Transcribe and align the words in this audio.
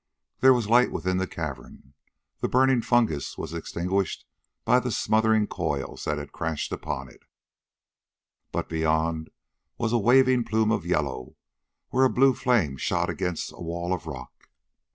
There 0.39 0.51
was 0.55 0.67
light 0.67 0.91
within 0.91 1.17
the 1.17 1.27
cavern. 1.27 1.93
The 2.39 2.47
burning 2.47 2.81
fungus 2.81 3.37
was 3.37 3.53
extinguished 3.53 4.25
by 4.65 4.79
the 4.79 4.89
smothering 4.89 5.45
coils 5.45 6.05
that 6.05 6.17
had 6.17 6.31
crashed 6.31 6.71
upon 6.71 7.07
it, 7.07 7.21
but 8.51 8.67
beyond 8.67 9.29
was 9.77 9.93
a 9.93 9.99
waving 9.99 10.43
plume 10.45 10.71
of 10.71 10.87
yellow 10.87 11.35
where 11.89 12.05
a 12.05 12.09
blue 12.09 12.33
flame 12.33 12.77
shot 12.77 13.11
against 13.11 13.51
a 13.51 13.61
wall 13.61 13.93
of 13.93 14.07
rock. 14.07 14.49